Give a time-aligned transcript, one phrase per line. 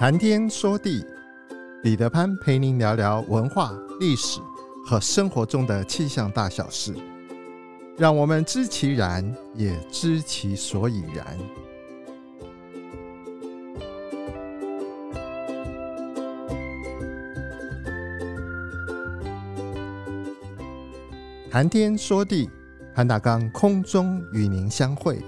[0.00, 1.04] 谈天说地，
[1.82, 4.40] 彼得潘陪您聊聊文化、历史
[4.86, 6.94] 和生活中的气象大小事，
[7.98, 9.22] 让我们知其然，
[9.54, 11.38] 也知其所以然。
[21.50, 22.48] 谈天说地，
[22.94, 25.22] 潘大刚空中与您相会。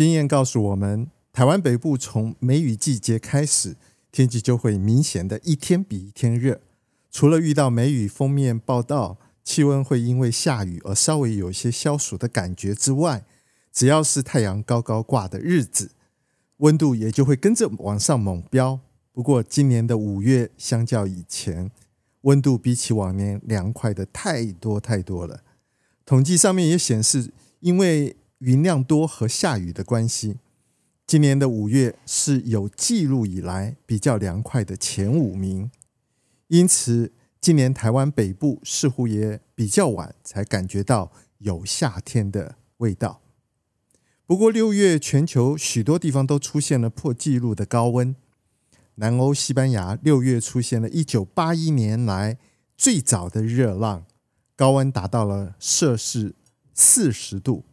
[0.00, 3.76] 经验告诉我们，台湾北部从梅雨季节开始，
[4.10, 6.62] 天气就会明显的一天比一天热。
[7.10, 13.26] 除了遇到梅雨封面报道，气温会因为下雨而稍微有些消暑的感觉之外，
[13.70, 15.90] 只要是太阳高高挂的日子，
[16.56, 18.80] 温度也就会跟着往上猛飙。
[19.12, 21.70] 不过，今年的五月相较以前，
[22.22, 25.42] 温度比起往年凉快的太多太多了。
[26.06, 30.38] 统计上面也显示，因为云量多和下雨的关系，
[31.06, 35.70] 今年的五月是有记录以来比较凉快的前五名。
[36.48, 43.20] 因此，今年台湾北部似乎也比较晚才感觉到有夏天的味道。
[44.24, 48.16] 不过，六月全球许多地方都出现了破纪录的高温。
[48.94, 52.38] 南欧西班牙六月出现了一九八一年来
[52.76, 54.06] 最早的热浪，
[54.56, 56.34] 高温达到了摄氏
[56.72, 57.64] 四十度。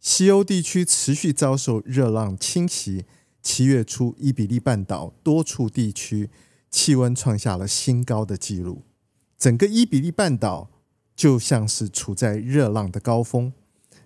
[0.00, 3.04] 西欧地区持续遭受热浪侵袭，
[3.42, 6.30] 七月初伊比利半岛多处地区
[6.70, 8.82] 气温创下了新高的纪录，
[9.36, 10.70] 整个伊比利半岛
[11.14, 13.52] 就像是处在热浪的高峰。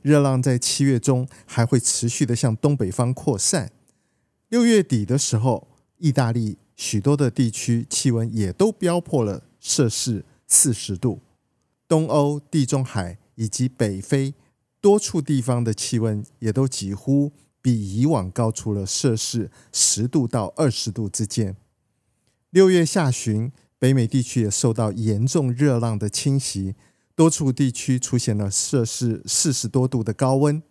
[0.03, 3.71] 热浪在七月中还会持续的向东北方扩散。
[4.49, 11.21] 六月底的时候，意大利许多的地区气温也都飙破了摄氏四十度，
[11.87, 14.35] 东欧、地中海以及北非。
[14.85, 21.57] 多处地方的气温也都几乎比以往高出了摄氏十度到二十度之间。
[22.51, 26.75] 六月下旬，北美地区也受到严重热浪的侵袭，
[27.15, 30.63] 多处地区出现了摄氏四十多度的高温。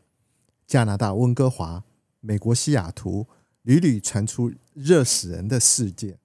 [0.67, 1.83] 加拿大温哥华、
[2.19, 3.25] 美国西雅图
[3.63, 6.19] 屡屡传出热死人的事件。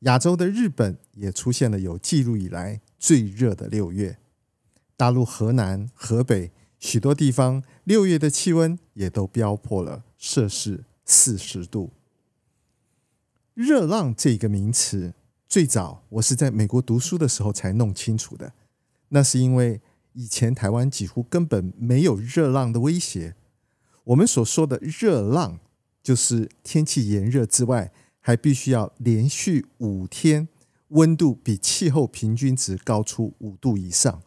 [0.00, 4.18] 亚洲的日本也出现了有记录以来最热的六月。
[4.96, 6.52] 大陆河南、河北。
[6.80, 11.92] 许多地方六月的气温也都飙破了摄氏四十度。
[13.52, 15.12] 热浪这个名词，
[15.46, 18.54] 最早我是在美国读书的时候才弄清楚的。
[19.10, 19.82] 那是因为
[20.14, 23.36] 以前台湾几乎根本没有热浪的威胁。
[24.04, 25.60] 我们所说的热浪，
[26.02, 30.48] 就是天气炎热之外，还必须要连续五天
[30.88, 34.22] 温度比气候平均值高出五度以上。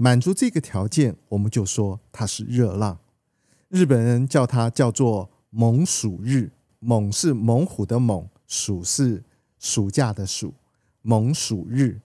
[0.00, 3.00] 满足这个条件，我们就说它是热浪。
[3.68, 9.24] 日本人叫它叫做猛暑日，猛是猛虎的猛，暑是
[9.58, 10.54] 暑假的暑，
[11.02, 12.00] 猛暑日。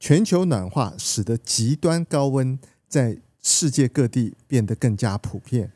[0.00, 5.70] 全球暖化使得极端高温在世界各地变得更加普遍。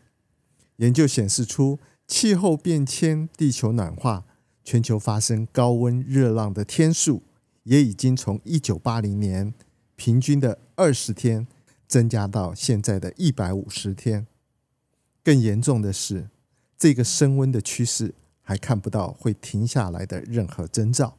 [0.79, 1.79] 研究显示出，
[2.09, 4.25] 气候变迁、地球暖化，
[4.65, 7.23] 全球发生高温热浪的天数，
[7.63, 9.55] 也已经从一九八零年。
[9.95, 11.49] 平均的二十天
[11.89, 14.27] 增加到现在的一百五十天。
[15.25, 16.29] 更严重的是，
[16.79, 21.19] 这个升温的趋势还看不到会停下来的任何征兆。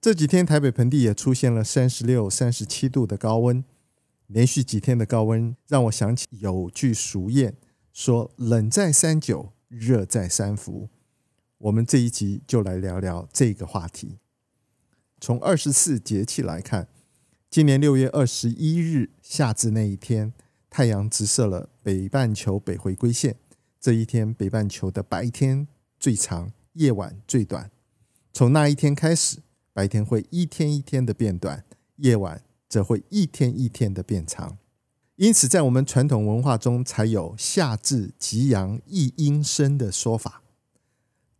[0.00, 3.64] 这几天台北盆地也出现了三十六、三十七度的高温，
[4.26, 7.54] 连续几天的高温让我想起有句俗谚，
[7.92, 10.88] 说“冷在三九，热在三伏”。
[11.58, 14.18] 我们这一集就来聊聊这个话题。
[15.20, 16.88] 从二十四节气来看。
[17.56, 20.34] 今年六月二十一日夏至那一天，
[20.68, 23.36] 太阳直射了北半球北回归线。
[23.80, 25.66] 这一天，北半球的白天
[25.98, 27.70] 最长，夜晚最短。
[28.30, 29.38] 从那一天开始，
[29.72, 31.64] 白天会一天一天的变短，
[31.96, 34.58] 夜晚则会一天一天的变长。
[35.14, 40.42] 因此，在我们传统文化中，才有夏至极阳一阴生的说法。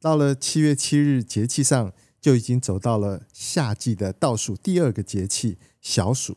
[0.00, 1.92] 到了七月七日节气上。
[2.26, 6.36] 就已经走到了夏季的倒数第二个节气小暑，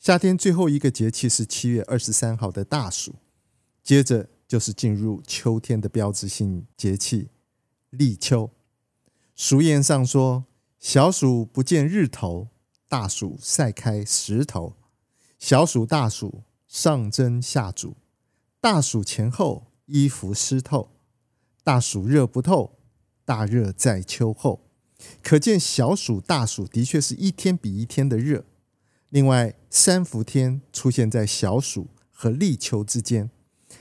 [0.00, 3.14] 夏天最后一个节气是七月二十三号的大暑，
[3.84, 7.28] 接着就是进入秋天的标志性节气
[7.90, 8.50] 立秋。
[9.36, 10.46] 俗谚上说
[10.80, 12.48] ：“小暑不见日头，
[12.88, 14.74] 大暑晒开石头。
[15.38, 17.94] 小暑大暑上蒸下煮，
[18.60, 20.90] 大暑前后衣服湿透，
[21.62, 22.80] 大暑热不透，
[23.24, 24.62] 大热在秋后。”
[25.22, 28.44] 可见小暑大暑的确是一天比一天的热，
[29.10, 33.30] 另外，三伏天出现在小暑和立秋之间，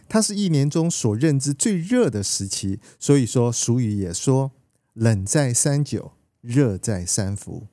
[0.09, 2.79] 它是一年中所认知最热的时期。
[3.00, 4.51] 所以说，俗语也说
[4.94, 7.67] “冷在三九，热在三伏”。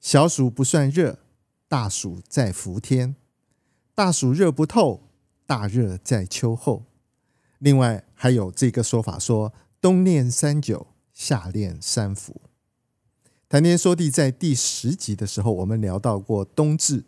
[0.00, 1.18] 小暑不算热，
[1.66, 3.14] 大暑在伏天；
[3.94, 5.08] 大暑热不透，
[5.46, 6.84] 大热在秋后。
[7.58, 12.42] 另外，还有这个说法说：“冬练三九，夏练三伏。”
[13.48, 17.04] 谈天说地，在第十集的时候，我们聊到过冬至。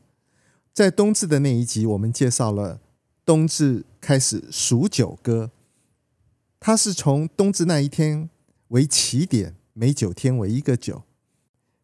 [0.72, 2.80] 在冬至的那一集，我们介绍了
[3.24, 5.50] 冬至开始数九歌。
[6.60, 8.30] 它是从冬至那一天
[8.68, 11.02] 为起点，每九天为一个九，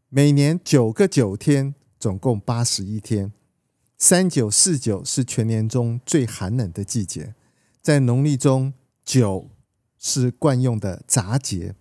[0.08, 3.32] 每年九个九天，总共八十一天。
[3.98, 7.34] 三九四九是全年中最寒冷的季节，
[7.82, 8.72] 在农历中
[9.04, 9.50] 九
[9.98, 11.74] 是惯用的杂节。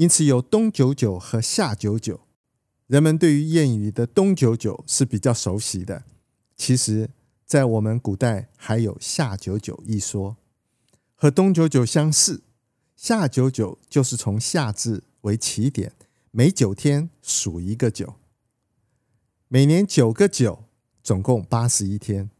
[0.00, 2.22] 因此有冬九九和夏九九，
[2.86, 6.04] 人们对于谚语的冬九九是比较熟悉的。
[6.56, 7.10] 其实，
[7.44, 10.38] 在我们古代还有夏九九一说，
[11.14, 12.44] 和冬九九相似。
[12.96, 15.92] 夏九九就是从夏至为起点，
[16.30, 18.14] 每九天数一个九，
[19.48, 20.64] 每年九个九，
[21.02, 22.30] 总共八十一天。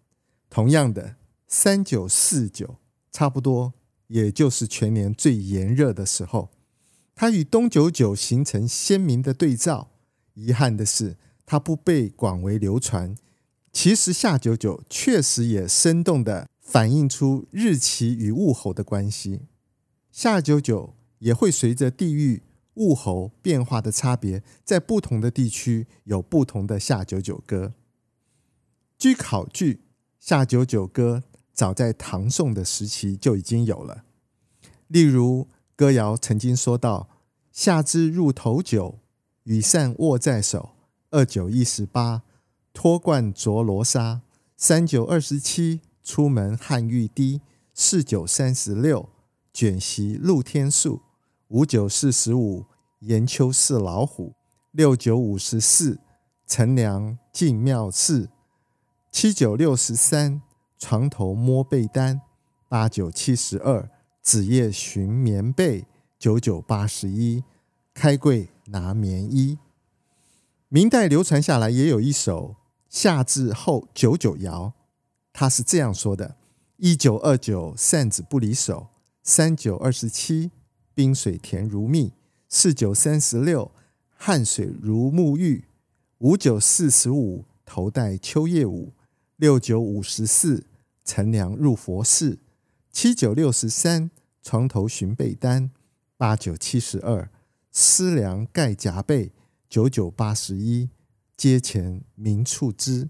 [0.49, 1.17] 同样的，
[1.47, 2.77] 三九四九
[3.13, 3.75] 差不多，
[4.07, 6.49] 也就是全年最炎热的时候。
[7.21, 9.91] 它与东九九形成鲜明的对照，
[10.33, 13.15] 遗憾的是，它不被广为流传。
[13.71, 19.43] 其实夏九九确实也生动地反映出日期与物候的关系。
[20.11, 22.43] 夏九九也会随着地域
[22.77, 27.75] 物候变化的差别，在不同的地区有不同的夏九九歌。
[28.97, 29.83] 据考据，
[30.19, 31.23] 夏九九歌
[31.53, 34.05] 早在唐宋的时期就已经有了，
[34.89, 35.49] 例如。
[35.77, 37.09] 歌谣曾经说到
[37.63, 39.01] ：“夏至入头九，
[39.43, 40.71] 羽扇握在手；
[41.11, 42.23] 二九一十八，
[42.73, 44.23] 脱冠着罗纱；
[44.57, 47.43] 三九二十七，出门汗欲滴；
[47.75, 49.11] 四九三十六，
[49.53, 51.03] 卷席露天宿；
[51.49, 52.65] 五九四十五，
[53.01, 54.33] 严秋似老虎；
[54.71, 56.01] 六九五十四，
[56.47, 58.29] 乘凉进庙寺；
[59.13, 60.41] 七九六十三，
[60.79, 62.21] 床头摸被单；
[62.71, 63.91] 八九七十二。”
[64.25, 65.87] 子夜寻棉被，
[66.19, 67.43] 九九八十一，
[68.01, 69.59] 开柜拿棉衣。
[70.71, 72.57] 明代流传下来也有一首
[72.89, 74.73] 夏至后九九谣，
[75.35, 76.37] 他是这样说的：
[76.79, 78.87] 一九二九扇子不离手，
[79.23, 80.51] 三九二十七
[80.95, 82.15] 冰水甜如蜜，
[82.49, 83.71] 四九三十六
[84.17, 85.67] 汗水如沐浴，
[86.21, 88.95] 五九四十五头戴秋叶舞，
[89.37, 90.65] 六九五十四
[91.05, 92.39] 乘凉入佛寺。
[92.91, 94.11] 七九六十三，
[94.43, 95.69] 床头寻被单；
[96.17, 97.31] 八九七十二，
[97.71, 99.31] 思量盖夹被；
[99.69, 100.91] 九九八十一，
[101.37, 103.09] 阶前明处知。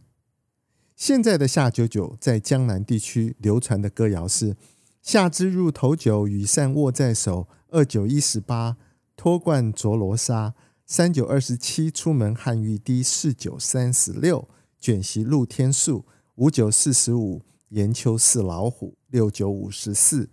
[0.94, 4.56] 现在的夏九九在江南地区流传的歌谣是：
[5.02, 8.76] 夏至入头九，羽扇握在手；二九一十八，
[9.16, 10.54] 脱冠着罗纱；
[10.86, 14.48] 三九二十七，出门汗欲滴；四九三十六，
[14.78, 16.04] 卷席露天宿；
[16.36, 17.42] 五九四十五。
[17.70, 20.26] 严秋似老虎，六九五十四；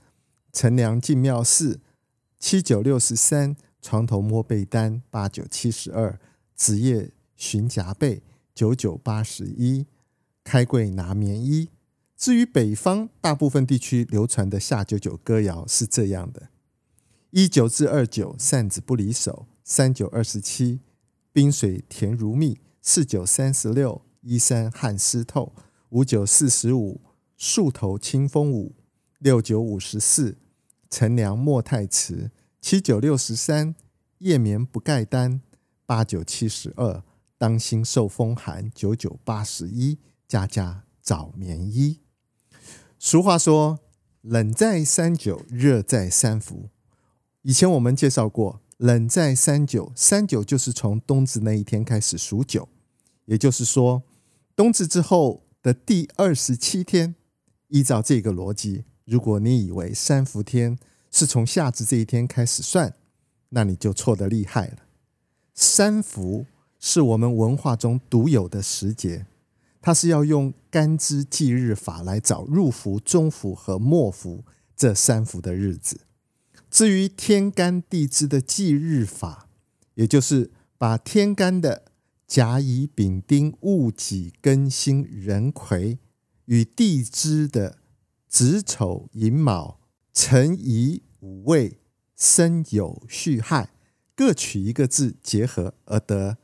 [0.52, 1.80] 乘凉进庙寺，
[2.40, 3.54] 七九六十三；
[3.88, 6.20] 床头摸被单，八九七十二；
[6.54, 8.22] 子夜寻夹被，
[8.54, 9.86] 九九八十一；
[10.44, 11.70] 开柜拿棉衣。
[12.18, 16.50] 至于北方大部分地区流传的下九九歌谣是这样的：
[17.30, 20.82] 一九至二九，扇子不离手；三九二十七，
[21.32, 25.54] 冰水甜如蜜；四九三十六，衣衫汗湿透；
[25.92, 27.00] 五九四十五。
[27.38, 28.76] 树头清风舞，
[29.20, 30.38] 六九五十四，
[30.90, 32.32] 乘凉莫太迟；
[32.70, 33.76] 七九六十三，
[34.18, 35.40] 夜眠不盖单；
[35.86, 37.02] 八九七十二，
[37.38, 42.02] 当心受风寒；九九八十一，家家找棉衣。
[43.00, 43.80] 俗话说
[44.20, 46.68] ：“冷在三九，热在三伏。”
[47.44, 52.68] 以前我们介绍过，“冷在三九”，三九就是从冬至那一天开始数九，
[53.28, 54.04] 也就是说，
[54.58, 57.16] 冬至之后的第二十七天。
[57.70, 60.78] 依照这个逻辑，如果你以为三伏天
[61.12, 62.94] 是从夏至这一天开始算，
[63.50, 64.78] 那你就错得厉害了。
[65.54, 66.46] 三伏
[66.80, 69.26] 是我们文化中独有的时节，
[69.82, 74.44] 它是要用干支纪日法来找入伏、中伏和末伏
[74.76, 76.02] 这三伏的日子。
[76.70, 79.48] 至于天干地支的纪日法，
[79.96, 81.86] 也就是把天干的
[82.28, 86.00] 甲乙丙丁戊己庚辛壬癸。
[86.46, 87.78] 与地支的
[88.30, 89.77] 子丑寅卯
[90.20, 91.78] 辰巳午未
[92.16, 93.70] 申酉戌亥
[94.16, 96.40] 各取一个字结合而得，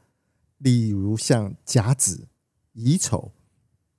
[0.59, 2.27] 例如像甲子、
[2.73, 3.31] 乙丑、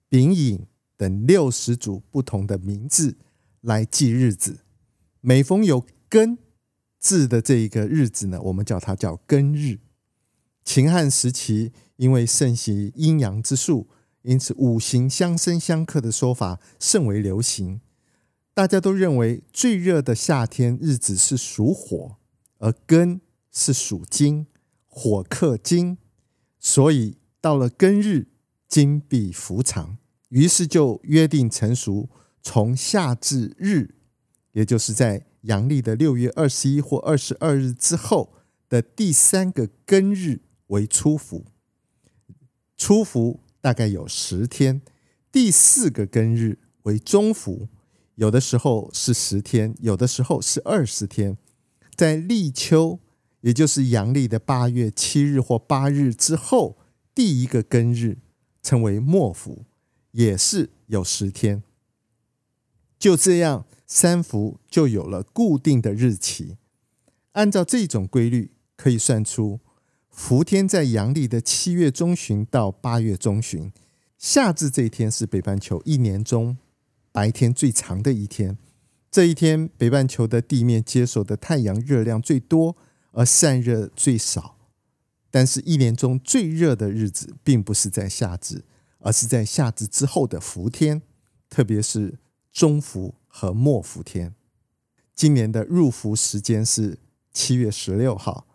[0.09, 3.17] 丙寅等六十组不同的名字
[3.63, 4.61] 来记日子。
[5.21, 6.39] 每逢有庚
[7.01, 9.81] 字的这一个日子呢，我们叫它叫庚日。
[10.65, 13.89] 秦汉时期，因为盛行阴阳之术，
[14.23, 17.81] 因此五行相生相克的说法甚为流行。
[18.55, 22.17] 大家都认为最热的夏天日子是属火，
[22.59, 23.19] 而庚
[23.51, 24.47] 是属金，
[24.87, 25.99] 火克金，
[26.61, 28.29] 所以到了庚日，
[28.69, 29.99] 金必伏藏。
[30.29, 32.09] 于是就约定成俗，
[32.43, 33.97] 从夏至日，
[34.53, 38.35] 也就是在阳历的六月二十一或二十二日之后
[38.69, 41.45] 的第三个庚日为初伏。
[42.77, 44.81] 初伏大概有十天，
[45.33, 47.69] 第四个庚日为中伏。
[48.17, 51.37] 有的时候是十天，有的时候是二十天。
[51.95, 52.99] 在立秋，
[53.41, 56.77] 也就是阳历的八月七日或八日之后，
[57.15, 58.19] 第一个庚日
[58.63, 59.65] 称为末伏，
[60.13, 61.63] 也是有十天。
[62.99, 66.57] 就这样，三伏就有了固定的日期。
[67.33, 69.61] 按照这种规律，可以算出
[70.09, 73.73] 伏天在阳历的七月中旬到八月中旬。
[74.17, 76.57] 夏至这一天是北半球一年中
[77.15, 78.59] 白天最长的一天，
[79.09, 82.77] 这一天北半球的地面接受的太阳热量最多，
[83.13, 84.59] 而散热最少。
[85.31, 88.65] 但是，一年中最热的日子并不是在夏至，
[88.99, 91.03] 而是在夏至之后的伏天，
[91.49, 92.19] 特别是
[92.53, 94.35] 中伏和末伏天。
[95.15, 96.99] 今年的入伏时间是
[97.33, 98.49] 七月十六号，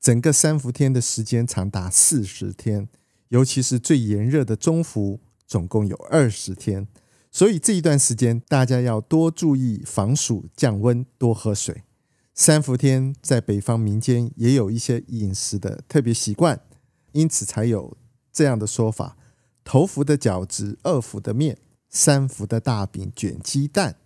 [0.00, 2.88] 整个三伏天的时间长达四十天，
[3.28, 6.88] 尤其是最炎热的中伏，总共有二十天。
[7.36, 11.82] 所以这一段时间，大家要多注意防暑降温，多喝水。
[12.32, 16.58] 三伏天在北方民间也有一些饮食的特别习惯，
[17.12, 17.94] 因此才有
[18.32, 19.18] 这样的说法：
[19.62, 21.58] 头伏的饺子，二伏的面，
[21.90, 23.96] 三伏的大饼卷鸡蛋。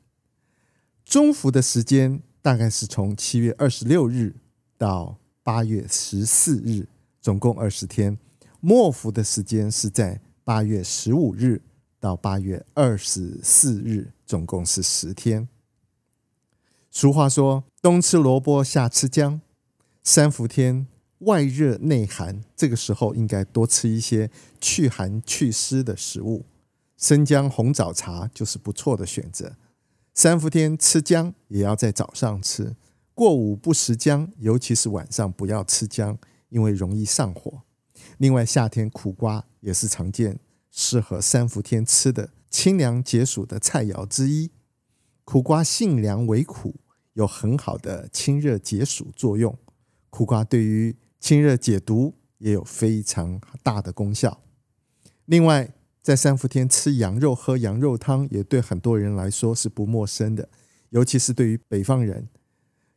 [1.05, 4.35] 中伏的时间大概是从七月二十六日
[4.77, 6.89] 到八月十四日，
[7.21, 8.19] 总共二十天。
[8.59, 11.63] 末伏的时间是在八月十五日。
[12.01, 15.47] 到八月二十四日，总共是十天。
[16.91, 19.41] 俗话说：“冬吃萝卜，夏吃姜。”
[20.03, 20.87] 三伏天
[21.19, 24.31] 外热内寒，这个时候应该多吃一些
[24.61, 26.47] 去寒祛湿的食物。
[26.97, 29.57] 生姜红枣茶就是不错的选择。
[30.15, 32.75] 三伏天吃姜也要在早上吃，
[33.15, 37.63] 过午不食姜，尤其是晚上不要吃姜，因为容易上火。
[38.19, 40.39] 另外，夏天苦瓜也是常见。
[40.71, 44.51] 适合三伏天吃的清凉解暑的菜肴之一。
[45.25, 46.81] 苦瓜性凉为苦，
[47.13, 49.57] 有很好的清热解暑作用。
[50.09, 54.43] 苦瓜对于清热解毒也有非常大的功效。
[55.27, 55.73] 另外，
[56.03, 60.49] 在三伏天吃羊肉、喝羊肉汤，也对很多人来说是不陌生的，
[60.89, 62.29] 尤其是对于北方人，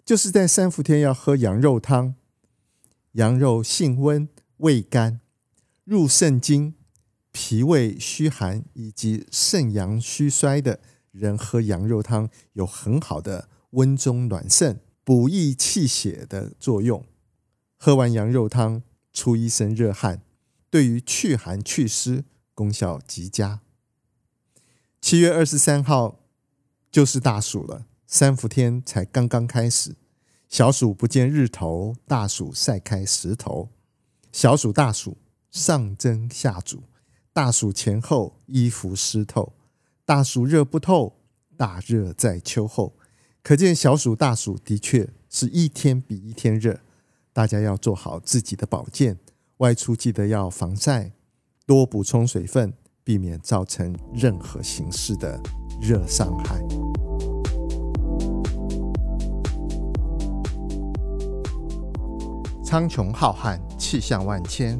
[0.04, 2.16] 就是在三伏天要喝羊肉汤。
[3.12, 4.28] 羊肉性温，
[4.58, 5.20] 味甘，
[5.84, 6.74] 入肾经。
[7.34, 10.80] 脾胃虚寒以及肾阳虚衰的
[11.12, 17.04] 人喝羊肉汤有很好的温中暖肾、补益气血的作用。
[17.78, 20.22] 喝完羊肉汤出一身热汗，
[20.70, 22.24] 对于祛寒祛湿
[22.54, 23.60] 功效极佳。
[25.02, 26.20] 七月二十三号
[26.90, 29.96] 就是大暑了，三伏天才刚刚开始。
[30.48, 33.70] 小暑不见日头，大暑晒开石头。
[34.32, 35.18] 小暑大暑，
[35.52, 36.84] 上蒸下煮。
[37.36, 39.54] 大暑前后，衣服湿透；
[40.06, 41.16] 大暑热不透，
[41.58, 42.94] 大热在秋后。
[43.42, 46.82] 可见小暑大暑的确是一天比一天热，
[47.34, 49.18] 大家要做好自己的保健，
[49.58, 51.12] 外出记得要防晒，
[51.66, 52.72] 多补充水分，
[53.04, 55.42] 避免造成任何形式的
[55.82, 56.62] 热伤害。
[62.64, 64.80] 苍穹浩瀚，气象万千。